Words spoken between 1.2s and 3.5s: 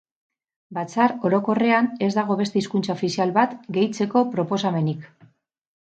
Orokorrean ez dago beste hizkuntza ofizial